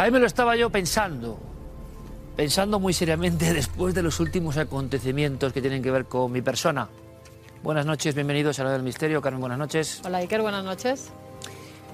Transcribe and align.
Ahí 0.00 0.10
me 0.10 0.18
lo 0.18 0.26
estaba 0.26 0.56
yo 0.56 0.70
pensando, 0.70 1.38
pensando 2.34 2.80
muy 2.80 2.94
seriamente 2.94 3.52
después 3.52 3.94
de 3.94 4.02
los 4.02 4.18
últimos 4.18 4.56
acontecimientos 4.56 5.52
que 5.52 5.60
tienen 5.60 5.82
que 5.82 5.90
ver 5.90 6.06
con 6.06 6.32
mi 6.32 6.40
persona. 6.40 6.88
Buenas 7.62 7.84
noches, 7.84 8.14
bienvenidos 8.14 8.58
a 8.60 8.64
la 8.64 8.70
del 8.70 8.82
misterio. 8.82 9.20
Carmen, 9.20 9.40
buenas 9.40 9.58
noches. 9.58 10.00
Hola 10.02 10.16
Iker, 10.16 10.40
buenas 10.40 10.64
noches. 10.64 11.10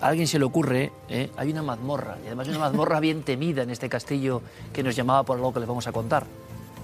A 0.01 0.07
alguien 0.07 0.29
se 0.29 0.39
le 0.39 0.45
ocurre, 0.45 0.93
¿eh? 1.09 1.33
hay 1.37 1.51
una 1.51 1.65
mazmorra, 1.65 2.17
y 2.23 2.29
además 2.29 2.47
una 2.47 2.61
mazmorra 2.61 3.01
bien 3.01 3.25
temida 3.25 3.65
en 3.65 3.71
este 3.71 3.89
castillo 3.89 4.41
que 4.73 4.85
nos 4.85 4.95
llamaba 4.95 5.25
por 5.25 5.39
algo 5.39 5.53
que 5.53 5.59
les 5.59 5.69
vamos 5.69 5.89
a 5.89 5.91
contar. 5.91 6.27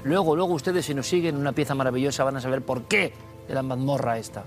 Luego, 0.03 0.35
luego 0.35 0.55
ustedes 0.55 0.87
si 0.87 0.93
nos 0.93 1.07
siguen 1.07 1.37
una 1.37 1.53
pieza 1.53 1.77
maravillosa 1.77 2.25
van 2.25 2.39
a 2.39 2.41
saber 2.41 2.63
por 2.63 2.83
qué 2.87 3.13
de 3.47 3.55
la 3.55 3.63
mazmorra 3.63 4.19
esta, 4.19 4.43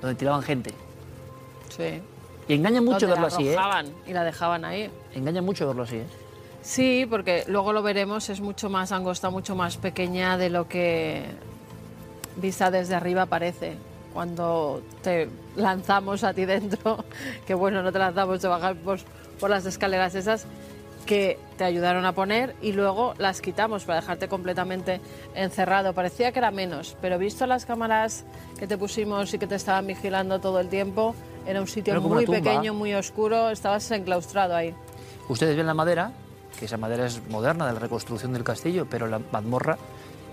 donde 0.00 0.16
tiraban 0.16 0.42
gente. 0.42 0.72
Sí. 1.68 2.02
Y 2.48 2.54
engaña 2.54 2.80
mucho 2.80 3.08
verlo 3.08 3.26
así, 3.26 3.48
¿eh? 3.48 3.56
y 4.06 4.12
la 4.12 4.24
dejaban 4.24 4.64
ahí. 4.64 4.90
Engaña 5.14 5.42
mucho 5.42 5.66
verlo 5.66 5.84
así, 5.84 5.96
¿eh? 5.96 6.06
Sí, 6.62 7.06
porque 7.08 7.44
luego 7.46 7.72
lo 7.72 7.82
veremos, 7.82 8.30
es 8.30 8.40
mucho 8.40 8.70
más 8.70 8.90
angosta, 8.90 9.28
mucho 9.28 9.54
más 9.54 9.76
pequeña 9.76 10.38
de 10.38 10.48
lo 10.48 10.66
que 10.66 11.22
vista 12.36 12.70
desde 12.70 12.94
arriba 12.94 13.26
parece. 13.26 13.74
Cuando 14.14 14.82
te 15.02 15.28
lanzamos 15.56 16.24
a 16.24 16.32
ti 16.32 16.44
dentro, 16.44 17.04
que 17.46 17.54
bueno, 17.54 17.82
no 17.82 17.92
te 17.92 17.98
lanzamos, 17.98 18.40
te 18.40 18.48
bajar 18.48 18.76
por, 18.76 18.98
por 19.38 19.50
las 19.50 19.66
escaleras 19.66 20.14
esas 20.14 20.46
que 21.04 21.38
te 21.58 21.64
ayudaron 21.64 22.06
a 22.06 22.12
poner 22.12 22.54
y 22.62 22.72
luego 22.72 23.14
las 23.18 23.40
quitamos 23.40 23.84
para 23.84 24.00
dejarte 24.00 24.28
completamente 24.28 25.00
encerrado. 25.34 25.92
Parecía 25.92 26.32
que 26.32 26.38
era 26.38 26.50
menos, 26.50 26.96
pero 27.00 27.18
visto 27.18 27.46
las 27.46 27.66
cámaras 27.66 28.24
que 28.58 28.66
te 28.66 28.78
pusimos 28.78 29.34
y 29.34 29.38
que 29.38 29.46
te 29.46 29.54
estaban 29.54 29.86
vigilando 29.86 30.40
todo 30.40 30.60
el 30.60 30.68
tiempo, 30.68 31.14
era 31.46 31.60
un 31.60 31.66
sitio 31.66 32.00
muy 32.00 32.26
pequeño, 32.26 32.74
muy 32.74 32.94
oscuro, 32.94 33.50
estabas 33.50 33.90
enclaustrado 33.90 34.56
ahí. 34.56 34.74
Ustedes 35.28 35.56
ven 35.56 35.66
la 35.66 35.74
madera, 35.74 36.12
que 36.58 36.66
esa 36.66 36.76
madera 36.76 37.06
es 37.06 37.26
moderna, 37.28 37.66
de 37.66 37.72
la 37.72 37.78
reconstrucción 37.78 38.32
del 38.32 38.44
castillo, 38.44 38.86
pero 38.88 39.06
la 39.06 39.20
mazmorra 39.32 39.78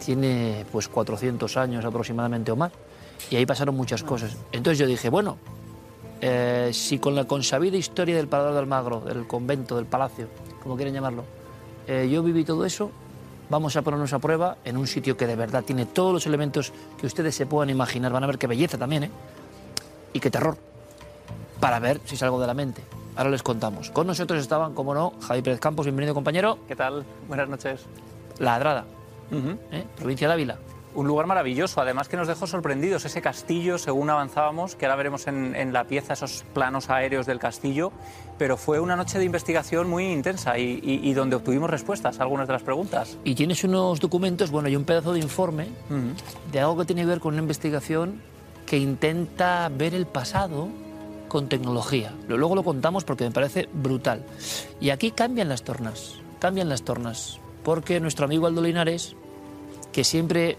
tiene 0.04 0.66
pues 0.72 0.88
400 0.88 1.58
años 1.58 1.86
aproximadamente 1.86 2.52
o 2.52 2.56
más. 2.56 2.72
Y 3.30 3.36
ahí 3.36 3.46
pasaron 3.46 3.76
muchas 3.76 4.04
cosas. 4.04 4.36
Entonces 4.52 4.80
yo 4.80 4.88
dije, 4.88 5.10
bueno, 5.10 5.38
eh, 6.22 6.72
si 6.74 7.00
con 7.00 7.16
la 7.16 7.26
consabida 7.26 7.78
historia 7.78 8.16
del 8.16 8.28
Parador 8.28 8.54
de 8.54 8.60
Almagro, 8.60 9.02
del 9.02 9.28
convento, 9.28 9.76
del 9.76 9.86
palacio, 9.86 10.28
como 10.62 10.76
quieren 10.76 10.94
llamarlo, 10.94 11.24
eh, 11.88 12.10
yo 12.12 12.24
viví 12.24 12.44
todo 12.44 12.66
eso, 12.66 12.92
vamos 13.50 13.76
a 13.76 13.82
ponernos 13.82 14.14
a 14.14 14.20
prueba 14.20 14.58
en 14.66 14.78
un 14.78 14.88
sitio 14.88 15.18
que 15.18 15.28
de 15.28 15.36
verdad 15.36 15.64
tiene 15.64 15.86
todos 15.86 16.14
los 16.14 16.26
elementos 16.26 16.74
que 17.00 17.06
ustedes 17.06 17.36
se 17.36 17.46
puedan 17.46 17.70
imaginar. 17.70 18.12
Van 18.12 18.24
a 18.24 18.28
ver 18.28 18.38
qué 18.38 18.48
belleza 18.48 18.78
también, 18.78 19.06
¿eh? 19.06 19.12
Y 20.14 20.20
qué 20.20 20.30
terror. 20.30 20.71
Para 21.62 21.80
ver 21.80 22.02
si 22.06 22.18
salgo 22.18 22.42
de 22.42 22.48
la 22.48 22.54
mente. 22.54 22.84
Ahora 23.16 23.30
les 23.30 23.44
contamos. 23.44 23.90
Con 23.92 24.08
nosotros 24.08 24.42
estaban, 24.42 24.74
como 24.74 24.94
no, 24.94 25.14
Javi 25.22 25.42
Pérez 25.42 25.60
Campos, 25.60 25.86
bienvenido 25.86 26.14
compañero. 26.14 26.58
¿Qué 26.68 26.76
tal? 26.76 27.06
Buenas 27.30 27.48
noches. 27.48 27.86
La 28.40 28.56
Adrada, 28.56 28.86
¿eh? 29.72 29.86
provincia 29.98 30.28
de 30.28 30.34
Ávila. 30.34 30.58
Un 30.94 31.08
lugar 31.08 31.26
maravilloso, 31.26 31.80
además 31.80 32.10
que 32.10 32.18
nos 32.18 32.28
dejó 32.28 32.48
sorprendidos 32.48 33.06
ese 33.06 33.22
castillo 33.22 33.78
según 33.78 34.10
avanzábamos, 34.10 34.76
que 34.76 34.86
ahora 34.86 34.98
veremos 34.98 35.26
en, 35.28 35.56
en 35.56 35.72
la 35.72 35.86
pieza 35.86 36.14
esos 36.14 36.44
planos 36.54 36.90
aéreos 36.90 37.26
del 37.26 37.40
castillo, 37.40 37.94
pero 38.38 38.58
fue 38.58 38.82
una 38.82 38.98
noche 38.98 39.18
de 39.18 39.24
investigación 39.24 39.90
muy 39.90 40.06
intensa 40.12 40.58
y, 40.58 40.82
y- 40.84 41.00
y 41.10 41.14
donde 41.14 41.38
obtuvimos 41.38 41.70
respuestas 41.70 42.20
a 42.20 42.24
algunas 42.24 42.46
de 42.48 42.54
las 42.54 42.64
preguntas. 42.64 43.18
Y 43.24 43.36
tienes 43.36 43.64
unos 43.64 44.02
documentos, 44.02 44.52
bueno, 44.52 44.68
y 44.68 44.76
un 44.76 44.84
pedazo 44.84 45.14
de 45.14 45.20
informe 45.20 45.70
de 46.52 46.60
algo 46.60 46.78
que 46.80 46.86
tiene 46.86 47.04
que 47.04 47.08
ver 47.08 47.20
con 47.22 47.36
una 47.36 47.42
investigación 47.44 48.22
que 48.66 48.78
intenta 48.78 49.70
ver 49.74 49.94
el 49.96 50.08
pasado 50.08 50.68
con 51.32 51.48
tecnología. 51.48 52.14
Lo- 52.28 52.36
Luego 52.38 52.56
lo 52.56 52.64
contamos 52.64 53.06
porque 53.06 53.24
me 53.24 53.32
parece 53.32 53.70
brutal. 53.72 54.26
Y 54.82 54.90
aquí 54.90 55.12
cambian 55.12 55.48
las 55.48 55.64
tornas, 55.64 56.16
cambian 56.40 56.68
las 56.68 56.82
tornas, 56.84 57.40
porque 57.64 58.02
nuestro 58.02 58.26
amigo 58.26 58.48
Aldo 58.48 58.62
Linares, 58.62 59.16
que 59.94 60.04
siempre 60.04 60.58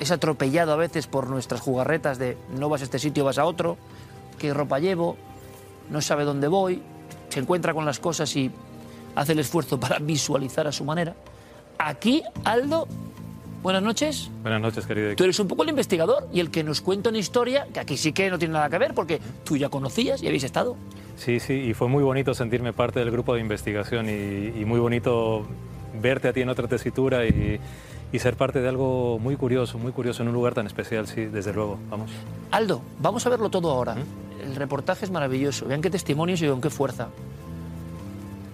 es 0.00 0.10
atropellado 0.10 0.72
a 0.72 0.76
veces 0.76 1.06
por 1.06 1.28
nuestras 1.30 1.60
jugarretas 1.60 2.18
de 2.18 2.36
no 2.58 2.68
vas 2.68 2.80
a 2.80 2.84
este 2.84 2.98
sitio, 2.98 3.24
vas 3.24 3.38
a 3.38 3.44
otro, 3.44 3.76
qué 4.38 4.52
ropa 4.52 4.80
llevo, 4.80 5.16
no 5.88 6.00
sabe 6.00 6.24
dónde 6.24 6.48
voy, 6.48 6.82
se 7.28 7.38
encuentra 7.38 7.72
con 7.72 7.84
las 7.84 8.00
cosas 8.00 8.34
y 8.34 8.50
hace 9.14 9.32
el 9.32 9.38
esfuerzo 9.38 9.78
para 9.80 10.00
visualizar 10.00 10.66
a 10.66 10.72
su 10.72 10.82
manera. 10.84 11.14
Aquí, 11.78 12.24
Aldo, 12.42 12.88
buenas 13.62 13.82
noches. 13.82 14.30
Buenas 14.42 14.60
noches, 14.60 14.86
querido. 14.86 15.14
Tú 15.14 15.24
eres 15.24 15.38
un 15.38 15.48
poco 15.48 15.62
el 15.62 15.70
investigador 15.70 16.28
y 16.32 16.40
el 16.40 16.50
que 16.50 16.64
nos 16.64 16.80
cuenta 16.80 17.10
una 17.10 17.18
historia 17.18 17.66
que 17.72 17.80
aquí 17.80 17.96
sí 17.96 18.12
que 18.12 18.30
no 18.30 18.38
tiene 18.38 18.54
nada 18.54 18.68
que 18.68 18.78
ver 18.78 18.94
porque 18.94 19.20
tú 19.44 19.56
ya 19.56 19.68
conocías 19.68 20.22
y 20.22 20.26
habéis 20.26 20.44
estado. 20.44 20.76
Sí, 21.16 21.40
sí, 21.40 21.54
y 21.54 21.74
fue 21.74 21.88
muy 21.88 22.02
bonito 22.02 22.34
sentirme 22.34 22.72
parte 22.72 23.00
del 23.00 23.10
grupo 23.10 23.34
de 23.34 23.40
investigación 23.40 24.08
y, 24.08 24.60
y 24.60 24.64
muy 24.64 24.80
bonito 24.80 25.46
verte 26.00 26.28
a 26.28 26.32
ti 26.32 26.40
en 26.40 26.48
otra 26.48 26.66
tesitura 26.68 27.26
y, 27.26 27.60
y 28.12 28.18
ser 28.18 28.36
parte 28.36 28.60
de 28.60 28.68
algo 28.68 29.18
muy 29.18 29.36
curioso, 29.36 29.78
muy 29.78 29.92
curioso 29.92 30.22
en 30.22 30.28
un 30.28 30.34
lugar 30.34 30.54
tan 30.54 30.66
especial, 30.66 31.06
sí, 31.06 31.26
desde 31.26 31.52
luego, 31.52 31.78
vamos. 31.90 32.10
Aldo, 32.50 32.82
vamos 32.98 33.24
a 33.26 33.30
verlo 33.30 33.50
todo 33.50 33.70
ahora. 33.70 33.96
el 34.42 34.56
reportaje 34.56 35.04
es 35.04 35.10
maravilloso. 35.10 35.66
Vean 35.66 35.80
qué 35.80 35.90
testimonios 35.90 36.42
y 36.42 36.48
con 36.48 36.60
qué 36.60 36.70
fuerza. 36.70 37.08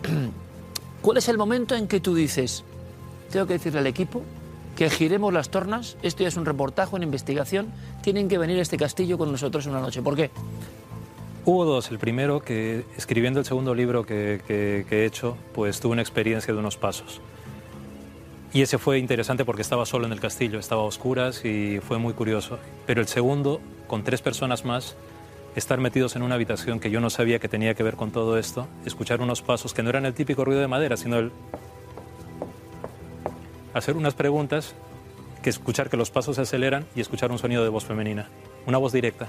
¿Cuál 1.03 1.17
es 1.17 1.29
el 1.29 1.39
momento 1.39 1.75
en 1.75 1.89
que 1.89 2.01
tú 2.01 2.15
dices, 2.15 2.65
tengo 3.31 3.47
que 3.47 3.55
decirle 3.55 3.81
al 3.81 3.87
equipo 3.87 4.23
que 4.79 4.89
giremos 4.91 5.33
las 5.33 5.49
tornas, 5.51 5.97
esto 6.05 6.23
ya 6.23 6.29
es 6.29 6.37
un 6.37 6.45
reportaje, 6.45 6.95
una 6.95 7.05
investigación, 7.05 7.67
tienen 8.01 8.29
que 8.29 8.39
venir 8.39 8.61
a 8.61 8.63
este 8.63 8.77
castillo 8.77 9.19
con 9.19 9.33
nosotros 9.33 9.67
una 9.67 9.81
noche? 9.81 10.03
¿Por 10.03 10.15
qué? 10.15 10.31
Hubo 11.45 11.65
dos. 11.65 11.91
El 11.91 11.99
primero, 11.99 12.39
que 12.45 12.85
escribiendo 12.97 13.41
el 13.41 13.45
segundo 13.45 13.75
libro 13.75 14.07
que, 14.07 14.41
que- 14.47 14.87
he 14.89 15.05
hecho, 15.05 15.37
pues 15.53 15.81
tuve 15.81 15.95
una 15.95 16.03
experiencia 16.03 16.55
de 16.55 16.61
unos 16.61 16.77
pasos. 16.77 17.21
Y 18.53 18.63
ese 18.63 18.79
fue 18.79 19.01
interesante 19.01 19.45
porque 19.45 19.63
estaba 19.63 19.85
solo 19.85 20.07
en 20.07 20.13
el 20.13 20.21
castillo, 20.21 20.61
estaba 20.61 20.83
a 20.83 20.85
oscuras 20.85 21.45
y 21.45 21.81
fue 21.81 21.99
muy 21.99 22.13
curioso. 22.13 22.61
Pero 22.87 23.01
el 23.01 23.09
segundo, 23.09 23.61
con 23.89 24.05
tres 24.05 24.23
personas 24.23 24.65
más, 24.65 24.95
estar 25.57 25.81
metidos 25.81 26.15
en 26.15 26.23
una 26.23 26.37
habitación 26.37 26.79
que 26.79 26.89
yo 26.93 27.01
no 27.01 27.11
sabía 27.11 27.41
que 27.41 27.49
tenía 27.49 27.75
que 27.75 27.83
ver 27.83 27.97
con 27.97 28.13
todo 28.13 28.39
esto, 28.39 28.69
escuchar 28.87 29.23
unos 29.23 29.43
pasos 29.43 29.75
que 29.75 29.83
no 29.83 29.91
eran 29.91 30.07
el 30.07 30.15
típico 30.15 30.45
ruido 30.45 30.61
de 30.61 30.69
madera, 30.69 30.97
sino 30.97 31.19
el... 31.19 31.33
hacer 33.79 33.97
unas 33.97 34.15
preguntas, 34.15 34.75
que 35.43 35.51
escuchar 35.51 35.89
que 35.89 35.97
los 35.97 36.11
pasos 36.11 36.37
se 36.37 36.43
aceleran 36.43 36.87
y 36.95 37.01
escuchar 37.01 37.31
un 37.31 37.39
sonido 37.39 37.63
de 37.63 37.69
voz 37.69 37.85
femenina, 37.85 38.29
una 38.67 38.79
voz 38.79 38.93
directa. 38.93 39.29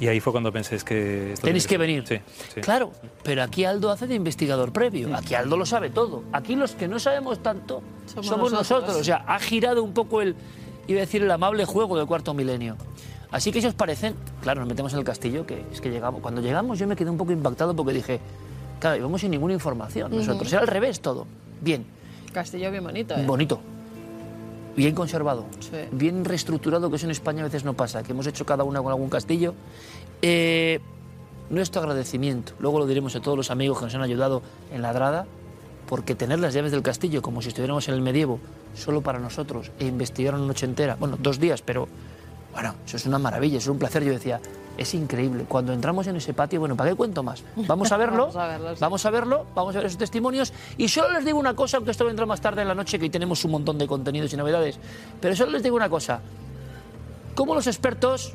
Y 0.00 0.08
ahí 0.08 0.18
fue 0.18 0.32
cuando 0.32 0.52
pensé, 0.52 0.74
es 0.74 0.82
que... 0.82 1.34
esto 1.34 1.46
Tenéis 1.46 1.64
que 1.64 1.78
tiene 1.78 1.84
venir. 1.86 2.04
Sí, 2.08 2.16
sí. 2.54 2.60
Claro, 2.60 2.90
pero 3.22 3.42
aquí 3.44 3.64
Aldo 3.64 3.90
hace 3.90 4.08
de 4.08 4.16
investigador 4.16 4.72
previo. 4.72 5.14
Aquí 5.14 5.36
Aldo 5.36 5.56
lo 5.56 5.64
sabe 5.64 5.90
todo. 5.90 6.24
Aquí 6.32 6.56
los 6.56 6.72
que 6.72 6.88
no 6.88 6.98
sabemos 6.98 7.40
tanto 7.40 7.82
somos, 8.06 8.26
Somos 8.26 8.52
nosotros. 8.52 8.80
nosotros. 8.80 8.96
O 9.00 9.04
sea, 9.04 9.24
ha 9.28 9.38
girado 9.38 9.84
un 9.84 9.92
poco 9.92 10.20
el, 10.20 10.34
iba 10.88 10.98
a 10.98 11.02
decir, 11.02 11.22
el 11.22 11.30
amable 11.30 11.64
juego 11.66 11.96
del 11.96 12.06
cuarto 12.06 12.34
milenio. 12.34 12.76
Así 13.30 13.52
que 13.52 13.60
si 13.60 13.68
os 13.68 13.74
parecen, 13.74 14.14
claro, 14.42 14.60
nos 14.60 14.68
metemos 14.68 14.92
en 14.92 14.98
el 14.98 15.04
castillo, 15.04 15.46
que 15.46 15.64
es 15.72 15.80
que 15.80 15.90
llegamos. 15.90 16.20
Cuando 16.20 16.40
llegamos 16.40 16.80
yo 16.80 16.88
me 16.88 16.96
quedé 16.96 17.08
un 17.08 17.16
poco 17.16 17.30
impactado 17.30 17.76
porque 17.76 17.92
dije, 17.92 18.18
claro, 18.80 18.96
íbamos 18.96 19.20
sin 19.20 19.30
ninguna 19.30 19.54
información. 19.54 20.10
Nosotros 20.10 20.52
era 20.52 20.62
al 20.62 20.68
revés 20.68 21.00
todo. 21.00 21.28
Bien, 21.60 21.86
Castillo 22.32 22.70
bien 22.70 22.84
bonito, 22.84 23.14
¿eh? 23.14 23.24
bonito, 23.26 23.60
bien 24.76 24.94
conservado, 24.94 25.44
Sí. 25.60 25.76
bien 25.92 26.24
reestructurado, 26.24 26.90
que 26.90 26.96
eso 26.96 27.06
en 27.06 27.10
España 27.12 27.42
a 27.42 27.44
veces 27.44 27.64
no 27.64 27.74
pasa, 27.74 28.02
que 28.02 28.12
hemos 28.12 28.26
hecho 28.26 28.46
cada 28.46 28.64
una 28.64 28.82
con 28.82 28.90
algún 28.90 29.08
castillo. 29.10 29.54
Eh, 30.22 30.80
nuestro 31.50 31.82
agradecimiento, 31.82 32.54
luego 32.60 32.78
lo 32.78 32.86
diremos 32.86 33.14
a 33.16 33.20
todos 33.20 33.36
los 33.36 33.50
amigos 33.50 33.78
que 33.78 33.84
nos 33.84 33.94
han 33.94 34.02
ayudado 34.02 34.42
en 34.72 34.80
la 34.82 34.92
Drada, 34.92 35.26
porque 35.88 36.14
tener 36.14 36.38
las 36.38 36.54
llaves 36.54 36.72
del 36.72 36.82
castillo 36.82 37.20
como 37.20 37.42
si 37.42 37.48
estuviéramos 37.48 37.86
en 37.88 37.94
el 37.94 38.00
medievo, 38.00 38.38
solo 38.74 39.02
para 39.02 39.18
nosotros, 39.18 39.70
e 39.78 39.86
investigar 39.86 40.34
una 40.34 40.46
noche 40.46 40.64
entera, 40.64 40.96
bueno, 40.98 41.18
dos 41.20 41.38
días, 41.38 41.60
pero 41.60 41.88
bueno, 42.52 42.74
eso 42.84 42.96
es 42.96 43.06
una 43.06 43.18
maravilla, 43.18 43.58
eso 43.58 43.70
es 43.70 43.72
un 43.72 43.78
placer. 43.78 44.04
Yo 44.04 44.12
decía, 44.12 44.40
es 44.76 44.94
increíble. 44.94 45.44
Cuando 45.48 45.72
entramos 45.72 46.06
en 46.06 46.16
ese 46.16 46.34
patio, 46.34 46.60
bueno, 46.60 46.76
¿para 46.76 46.90
qué 46.90 46.96
cuento 46.96 47.22
más? 47.22 47.42
Vamos 47.66 47.92
a 47.92 47.96
verlo, 47.96 48.26
Vamos 48.26 48.36
a 48.36 48.46
verlo, 48.46 48.74
sí. 48.74 48.80
vamos 48.80 49.06
a 49.06 49.10
verlo, 49.10 49.46
vamos 49.54 49.74
a 49.74 49.78
ver 49.78 49.86
esos 49.86 49.98
testimonios. 49.98 50.52
Y 50.76 50.88
solo 50.88 51.12
les 51.12 51.24
digo 51.24 51.38
una 51.38 51.54
cosa, 51.54 51.78
aunque 51.78 51.90
esto 51.92 52.04
vendrá 52.04 52.26
más 52.26 52.40
tarde 52.40 52.62
en 52.62 52.68
la 52.68 52.74
noche, 52.74 52.98
que 52.98 53.04
hoy 53.04 53.10
tenemos 53.10 53.44
un 53.44 53.52
montón 53.52 53.78
de 53.78 53.86
contenidos 53.86 54.32
y 54.32 54.36
novedades. 54.36 54.78
Pero 55.20 55.36
solo 55.36 55.52
les 55.52 55.62
digo 55.62 55.76
una 55.76 55.88
cosa. 55.88 56.20
Como 57.34 57.54
los 57.54 57.66
expertos 57.66 58.34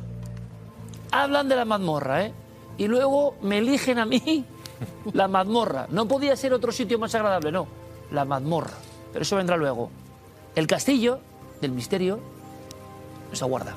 hablan 1.12 1.48
de 1.48 1.56
la 1.56 1.66
mazmorra, 1.66 2.26
¿eh? 2.26 2.34
Y 2.78 2.88
luego 2.88 3.36
me 3.42 3.58
eligen 3.60 4.00
a 4.00 4.06
mí 4.06 4.46
la 5.14 5.28
mazmorra. 5.28 5.88
No 5.90 6.08
podía 6.08 6.36
ser 6.36 6.54
otro 6.54 6.72
sitio 6.72 7.00
más 7.00 7.14
agradable, 7.16 7.52
no. 7.52 7.68
La 8.12 8.26
mazmorra. 8.26 8.74
Pero 9.12 9.24
eso 9.24 9.36
vendrá 9.36 9.58
luego. 9.58 9.90
El 10.56 10.68
castillo 10.68 11.20
del 11.62 11.72
misterio 11.72 12.20
nos 13.32 13.42
aguarda. 13.42 13.76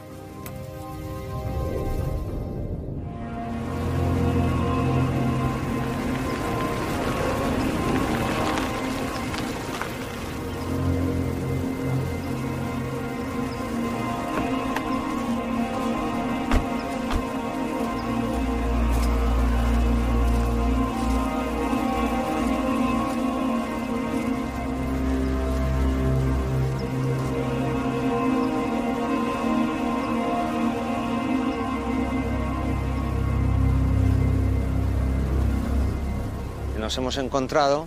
Nos 36.90 36.98
hemos 36.98 37.18
encontrado 37.18 37.86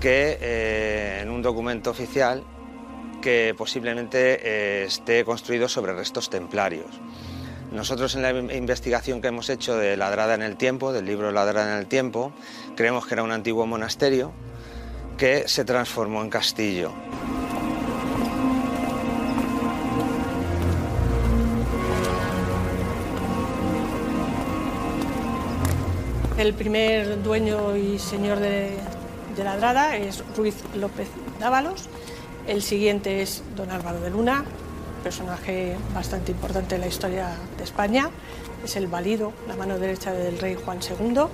que 0.00 0.38
eh, 0.40 1.18
en 1.20 1.28
un 1.28 1.42
documento 1.42 1.90
oficial 1.90 2.42
que 3.20 3.54
posiblemente 3.54 4.40
eh, 4.42 4.84
esté 4.86 5.22
construido 5.26 5.68
sobre 5.68 5.92
restos 5.92 6.30
templarios. 6.30 6.86
Nosotros 7.72 8.14
en 8.14 8.22
la 8.22 8.30
in- 8.30 8.50
investigación 8.50 9.20
que 9.20 9.28
hemos 9.28 9.50
hecho 9.50 9.76
de 9.76 9.98
Ladrada 9.98 10.32
en 10.34 10.40
el 10.40 10.56
Tiempo, 10.56 10.94
del 10.94 11.04
libro 11.04 11.30
Ladrada 11.30 11.74
en 11.74 11.78
el 11.80 11.86
Tiempo, 11.88 12.32
creemos 12.74 13.06
que 13.06 13.12
era 13.16 13.22
un 13.22 13.32
antiguo 13.32 13.66
monasterio 13.66 14.32
que 15.18 15.46
se 15.46 15.66
transformó 15.66 16.22
en 16.22 16.30
castillo. 16.30 16.90
El 26.42 26.54
primer 26.54 27.22
dueño 27.22 27.76
y 27.76 28.00
señor 28.00 28.40
de, 28.40 28.76
la 29.38 29.56
Drada 29.56 29.96
es 29.96 30.24
Ruiz 30.36 30.56
López 30.74 31.06
Dávalos. 31.38 31.84
El 32.48 32.62
siguiente 32.62 33.22
es 33.22 33.44
don 33.54 33.70
Álvaro 33.70 34.00
de 34.00 34.10
Luna, 34.10 34.44
personaje 35.04 35.76
bastante 35.94 36.32
importante 36.32 36.74
en 36.74 36.80
la 36.80 36.88
historia 36.88 37.28
de 37.56 37.62
España. 37.62 38.10
Es 38.64 38.74
el 38.74 38.88
valido, 38.88 39.32
la 39.46 39.54
mano 39.54 39.78
derecha 39.78 40.12
del 40.12 40.36
rey 40.40 40.56
Juan 40.56 40.80
II, 40.80 41.26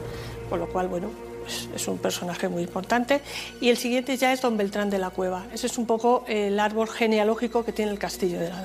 por 0.51 0.59
lo 0.59 0.69
cual, 0.69 0.89
bueno, 0.89 1.11
es, 1.47 1.71
es 1.75 1.89
un 1.89 1.97
personaje 1.97 2.51
muy 2.51 2.65
importante. 2.65 3.23
Y 3.63 3.71
el 3.71 3.79
siguiente 3.79 4.15
ya 4.19 4.35
es 4.35 4.43
don 4.43 4.59
Beltrán 4.59 4.91
de 4.91 4.99
la 4.99 5.09
Cueva. 5.09 5.47
Ese 5.55 5.69
es 5.69 5.79
un 5.79 5.87
poco 5.87 6.25
el 6.29 6.61
árbol 6.61 6.87
genealógico 6.87 7.65
que 7.65 7.73
tiene 7.73 7.93
el 7.93 7.99
castillo 7.99 8.39
de 8.39 8.51
la 8.51 8.61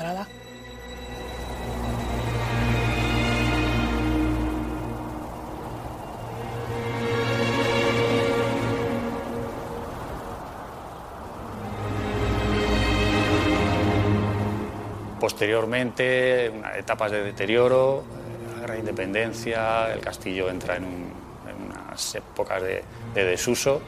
Posteriormente, 15.43 16.45
etapas 16.79 17.11
de 17.11 17.21
deterioro, 17.21 18.05
eh, 18.05 18.55
la 18.55 18.61
gran 18.61 18.79
independencia, 18.79 19.91
el 19.93 19.99
castillo 19.99 20.49
entra 20.49 20.77
en, 20.77 20.85
un- 20.85 21.11
en 21.49 21.65
unas 21.69 22.15
épocas 22.15 22.61
de, 22.63 22.81
de 23.13 23.25
desuso 23.25 23.81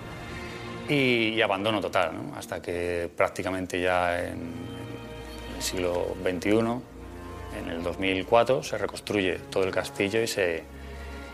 y, 0.90 1.40
abandono 1.42 1.80
total, 1.80 2.12
hasta 2.38 2.62
que 2.62 3.10
prácticamente 3.16 3.80
ya 3.80 4.20
en, 4.22 4.52
el 5.56 5.62
siglo 5.64 6.18
XXI, 6.22 6.50
en 7.58 7.70
el 7.70 7.82
2004, 7.82 8.62
se 8.62 8.78
reconstruye 8.78 9.40
todo 9.50 9.64
el 9.64 9.72
castillo 9.72 10.22
y 10.22 10.28
se, 10.28 10.62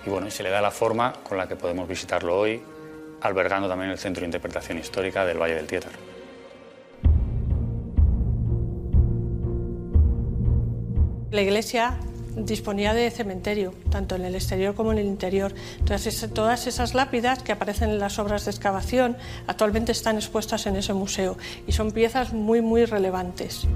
bueno, 0.05 0.27
y 0.27 0.31
se 0.31 0.43
le 0.43 0.51
da 0.51 0.61
la 0.61 0.69
forma 0.69 1.13
con 1.27 1.35
la 1.39 1.47
que 1.47 1.55
podemos 1.55 1.87
visitarlo 1.87 2.37
hoy, 2.37 2.61
albergando 3.21 3.67
también 3.67 3.89
el 3.89 3.97
Centro 3.97 4.21
de 4.21 4.25
Interpretación 4.27 4.77
Histórica 4.77 5.25
del 5.25 5.39
Valle 5.41 5.55
del 5.55 5.65
Tietar. 5.65 6.10
La 11.31 11.41
iglesia 11.41 11.97
disponía 12.35 12.93
de 12.93 13.09
cementerio, 13.11 13.73
tanto 13.89 14.15
en 14.15 14.23
el 14.25 14.35
exterior 14.35 14.73
como 14.75 14.91
en 14.91 14.97
el 14.99 15.05
interior. 15.05 15.53
Entonces, 15.79 16.23
es- 16.23 16.33
todas 16.33 16.67
esas 16.67 16.93
lápidas 16.93 17.43
que 17.43 17.51
aparecen 17.51 17.89
en 17.89 17.99
las 17.99 18.19
obras 18.19 18.45
de 18.45 18.51
excavación 18.51 19.17
actualmente 19.47 19.91
están 19.91 20.15
expuestas 20.15 20.65
en 20.65 20.75
ese 20.75 20.93
museo 20.93 21.37
y 21.67 21.71
son 21.73 21.91
piezas 21.91 22.33
muy, 22.33 22.61
muy 22.61 22.85
relevantes. 22.85 23.67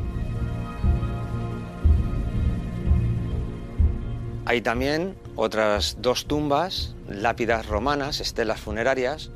Hay 4.46 4.62
también 4.62 5.16
otras 5.36 5.98
dos 6.02 6.26
tumbas, 6.28 6.94
lápidas 7.10 7.66
romanas, 7.66 8.20
estelas 8.20 8.60
funerarias, 8.60 9.32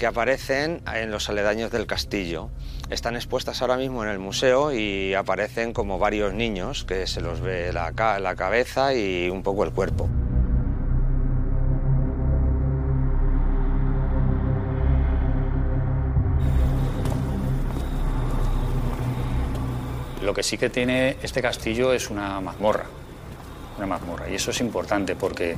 que 0.00 0.06
aparecen 0.06 0.80
en 0.94 1.10
los 1.10 1.28
aledaños 1.28 1.70
del 1.70 1.86
castillo. 1.86 2.48
Están 2.88 3.16
expuestas 3.16 3.60
ahora 3.60 3.76
mismo 3.76 4.02
en 4.02 4.08
el 4.08 4.18
museo 4.18 4.72
y 4.72 5.12
aparecen 5.12 5.74
como 5.74 5.98
varios 5.98 6.32
niños, 6.32 6.84
que 6.84 7.06
se 7.06 7.20
los 7.20 7.42
ve 7.42 7.70
la, 7.70 7.92
la 8.18 8.34
cabeza 8.34 8.94
y 8.94 9.28
un 9.28 9.42
poco 9.42 9.62
el 9.62 9.72
cuerpo. 9.72 10.08
Lo 20.22 20.32
que 20.32 20.42
sí 20.42 20.56
que 20.56 20.70
tiene 20.70 21.18
este 21.22 21.42
castillo 21.42 21.92
es 21.92 22.08
una 22.08 22.40
mazmorra, 22.40 22.86
una 23.76 23.86
mazmorra. 23.86 24.30
Y 24.30 24.36
eso 24.36 24.50
es 24.50 24.62
importante 24.62 25.14
porque 25.14 25.56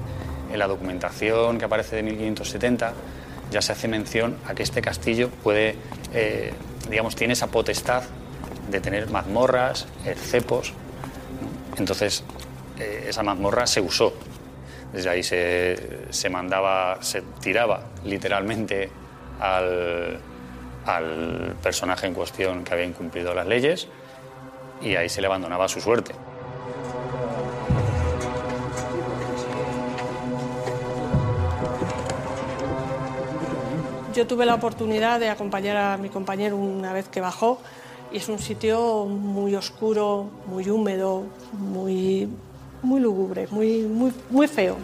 en 0.52 0.58
la 0.58 0.66
documentación 0.66 1.58
que 1.58 1.64
aparece 1.64 1.94
de 1.94 2.02
1570 2.02 2.92
ya 3.50 3.62
se 3.62 3.72
hace 3.72 3.88
mención 3.88 4.38
a 4.46 4.54
que 4.54 4.62
este 4.62 4.82
castillo 4.82 5.30
puede, 5.42 5.76
eh, 6.12 6.52
digamos, 6.88 7.16
tiene 7.16 7.34
esa 7.34 7.48
potestad 7.48 8.02
de 8.70 8.80
tener 8.80 9.10
mazmorras, 9.10 9.86
eh, 10.04 10.14
cepos. 10.14 10.72
Entonces, 11.76 12.24
eh, 12.78 13.06
esa 13.08 13.22
mazmorra 13.22 13.66
se 13.66 13.80
usó. 13.80 14.14
Desde 14.92 15.10
ahí 15.10 15.22
se, 15.22 16.06
se 16.10 16.28
mandaba, 16.30 16.98
se 17.02 17.22
tiraba 17.40 17.84
literalmente 18.04 18.90
al, 19.40 20.18
al 20.84 21.56
personaje 21.62 22.06
en 22.06 22.14
cuestión 22.14 22.64
que 22.64 22.74
había 22.74 22.86
incumplido 22.86 23.34
las 23.34 23.46
leyes 23.46 23.88
y 24.82 24.96
ahí 24.96 25.08
se 25.08 25.20
le 25.20 25.28
abandonaba 25.28 25.68
su 25.68 25.80
suerte. 25.80 26.14
Yo 34.14 34.26
tuve 34.26 34.44
la 34.44 34.54
oportunidad 34.54 35.18
de 35.20 35.30
acompañar 35.30 35.76
a 35.78 35.96
mi 35.96 36.10
compañero 36.10 36.56
una 36.56 36.92
vez 36.92 37.08
que 37.08 37.22
bajó 37.22 37.58
y 38.12 38.18
es 38.18 38.28
un 38.28 38.38
sitio 38.38 39.06
muy 39.06 39.54
oscuro, 39.54 40.28
muy 40.46 40.68
húmedo, 40.68 41.24
muy, 41.52 42.28
muy 42.82 43.00
lúgubre, 43.00 43.48
muy, 43.50 43.82
muy, 43.84 44.12
muy 44.28 44.48
feo. 44.48 44.76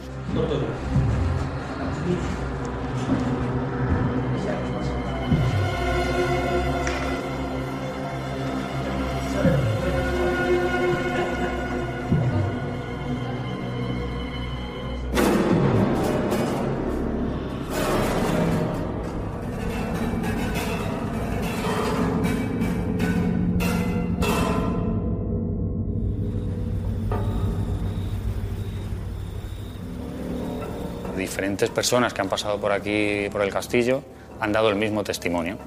Diferentes 31.59 31.75
personas 31.75 32.15
que 32.15 32.21
han 32.21 32.29
pasado 32.29 32.61
por 32.61 32.71
aquí, 32.71 33.29
por 33.33 33.43
el 33.43 33.53
castillo, 33.53 34.05
han 34.39 34.53
dado 34.53 34.69
el 34.69 34.77
mismo 34.77 35.03
testimonio. 35.03 35.59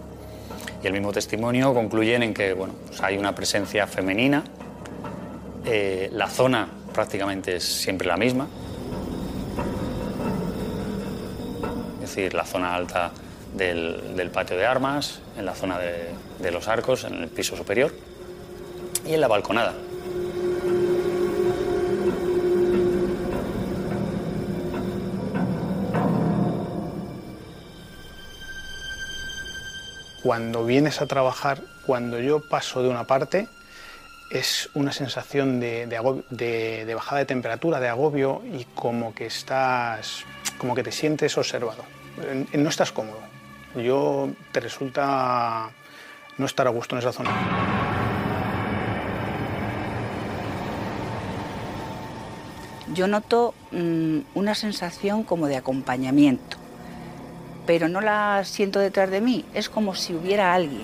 Y 0.81 0.87
el 0.87 0.93
mismo 0.93 1.11
testimonio 1.11 1.73
concluyen 1.73 2.23
en 2.23 2.33
que 2.33 2.53
bueno, 2.53 2.75
pues 2.87 3.01
hay 3.03 3.17
una 3.17 3.35
presencia 3.35 3.85
femenina, 3.87 4.41
eh, 5.65 6.09
la 6.13 6.27
zona 6.27 6.65
prácticamente 6.93 7.57
es 7.57 7.65
siempre 7.65 8.07
la 8.07 8.15
misma, 8.15 8.47
es 11.95 12.15
decir, 12.15 12.33
la 12.33 12.45
zona 12.45 12.73
alta 12.73 13.11
del, 13.53 14.31
patio 14.33 14.55
de 14.55 14.65
armas, 14.65 15.19
en 15.37 15.45
la 15.45 15.53
zona 15.53 15.77
de 15.77 16.51
los 16.51 16.69
arcos, 16.69 17.03
en 17.03 17.15
el 17.15 17.27
piso 17.27 17.57
superior 17.57 17.93
y 19.05 19.13
en 19.13 19.19
la 19.19 19.27
balconada. 19.27 19.73
Cuando 30.23 30.65
vienes 30.65 31.01
a 31.01 31.07
trabajar, 31.07 31.61
cuando 31.85 32.19
yo 32.19 32.47
paso 32.47 32.83
de 32.83 32.89
una 32.89 33.05
parte, 33.05 33.47
es 34.29 34.69
una 34.73 34.91
sensación 34.91 35.59
de, 35.59 36.93
bajada 36.95 37.19
de 37.19 37.25
temperatura, 37.25 37.79
de 37.79 37.89
agobio 37.89 38.41
y 38.45 38.65
como 38.75 39.13
que 39.13 39.25
estás, 39.25 40.23
como 40.57 40.75
que 40.75 40.83
te 40.83 40.91
sientes 40.91 41.37
observado. 41.37 41.83
No 42.53 42.69
estás 42.69 42.91
cómodo. 42.91 43.19
Yo 43.75 44.29
te 44.51 44.59
resulta 44.59 45.71
no 46.37 46.45
estar 46.45 46.67
a 46.67 46.69
gusto 46.69 46.95
en 46.95 46.99
esa 46.99 47.11
zona. 47.11 47.31
Yo 52.93 53.07
noto 53.07 53.53
mm, 53.71 54.19
una 54.35 54.53
sensación 54.53 55.23
como 55.23 55.47
de 55.47 55.55
acompañamiento, 55.55 56.57
pero 57.65 57.87
no 57.89 58.01
la 58.01 58.43
siento 58.43 58.79
detrás 58.79 59.09
de 59.09 59.21
mí, 59.21 59.45
es 59.53 59.69
como 59.69 59.95
si 59.95 60.13
hubiera 60.13 60.53
alguien. 60.53 60.83